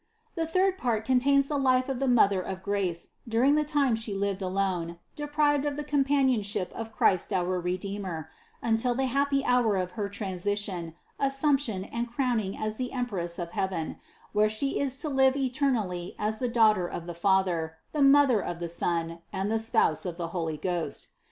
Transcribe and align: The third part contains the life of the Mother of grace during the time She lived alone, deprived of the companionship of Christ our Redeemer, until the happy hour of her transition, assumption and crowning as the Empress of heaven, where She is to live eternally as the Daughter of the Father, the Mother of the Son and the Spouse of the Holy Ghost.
The 0.33 0.47
third 0.47 0.79
part 0.79 1.05
contains 1.05 1.45
the 1.45 1.59
life 1.59 1.87
of 1.87 1.99
the 1.99 2.07
Mother 2.07 2.41
of 2.41 2.63
grace 2.63 3.09
during 3.29 3.53
the 3.53 3.63
time 3.63 3.95
She 3.95 4.15
lived 4.15 4.41
alone, 4.41 4.97
deprived 5.15 5.63
of 5.63 5.77
the 5.77 5.83
companionship 5.83 6.73
of 6.73 6.91
Christ 6.91 7.31
our 7.31 7.59
Redeemer, 7.61 8.27
until 8.63 8.95
the 8.95 9.05
happy 9.05 9.45
hour 9.45 9.75
of 9.75 9.91
her 9.91 10.09
transition, 10.09 10.95
assumption 11.19 11.83
and 11.85 12.09
crowning 12.11 12.57
as 12.57 12.77
the 12.77 12.93
Empress 12.93 13.37
of 13.37 13.51
heaven, 13.51 13.97
where 14.33 14.49
She 14.49 14.79
is 14.79 14.97
to 14.97 15.07
live 15.07 15.35
eternally 15.37 16.15
as 16.17 16.39
the 16.39 16.49
Daughter 16.49 16.87
of 16.87 17.05
the 17.05 17.13
Father, 17.13 17.77
the 17.91 18.01
Mother 18.01 18.39
of 18.43 18.57
the 18.57 18.69
Son 18.69 19.19
and 19.31 19.51
the 19.51 19.59
Spouse 19.59 20.03
of 20.07 20.17
the 20.17 20.29
Holy 20.29 20.57
Ghost. 20.57 21.09